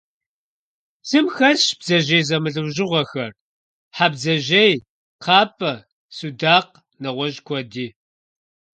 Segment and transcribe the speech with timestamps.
[1.01, 3.31] Псым хэсщ бдзэжьей зэмылӀэужьыгъуэхэр:
[3.95, 4.73] хьэбдзэжъей,
[5.21, 5.73] кхъапӀэ,
[6.17, 7.87] судакъ, нэгъуэщӀ куэди.